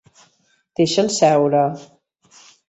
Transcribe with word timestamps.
Deixa'ns 0.79 1.19
seure. 1.27 1.63